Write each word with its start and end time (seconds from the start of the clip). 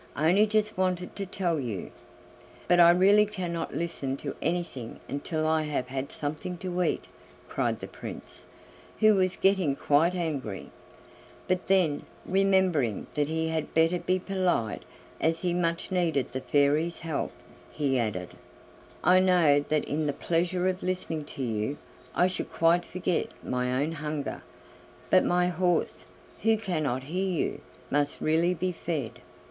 I 0.15 0.29
only 0.29 0.47
just 0.47 0.79
wanted 0.79 1.15
to 1.17 1.27
tell 1.27 1.59
you" 1.59 1.91
"But 2.67 2.79
I 2.79 2.89
really 2.89 3.27
cannot 3.27 3.75
listen 3.75 4.17
to 4.17 4.35
anything 4.41 4.99
until 5.07 5.45
I 5.45 5.61
have 5.61 5.89
had 5.89 6.11
something 6.11 6.57
to 6.57 6.81
eat," 6.81 7.03
cried 7.47 7.77
the 7.77 7.87
Prince, 7.87 8.47
who 8.99 9.13
was 9.13 9.35
getting 9.35 9.75
quite 9.75 10.15
angry; 10.15 10.71
but 11.47 11.67
then, 11.67 12.01
remembering 12.25 13.05
that 13.13 13.27
he 13.27 13.49
had 13.49 13.75
better 13.75 13.99
be 13.99 14.17
polite 14.17 14.81
as 15.19 15.41
he 15.41 15.53
much 15.53 15.91
needed 15.91 16.31
the 16.31 16.41
Fairy's 16.41 17.01
help, 17.01 17.31
he 17.71 17.99
added: 17.99 18.29
"I 19.03 19.19
know 19.19 19.63
that 19.69 19.85
in 19.85 20.07
the 20.07 20.13
pleasure 20.13 20.67
of 20.67 20.81
listening 20.81 21.25
to 21.25 21.43
you 21.43 21.77
I 22.15 22.25
should 22.25 22.51
quite 22.51 22.85
forget 22.85 23.27
my 23.43 23.83
own 23.83 23.91
hunger; 23.91 24.41
but 25.11 25.23
my 25.23 25.49
horse, 25.49 26.05
who 26.41 26.57
cannot 26.57 27.03
hear 27.03 27.29
you, 27.31 27.61
must 27.91 28.19
really 28.19 28.55
be 28.55 28.71
fed!" 28.71 29.19